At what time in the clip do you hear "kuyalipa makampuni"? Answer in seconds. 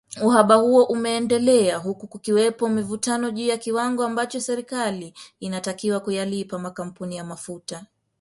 5.99-7.15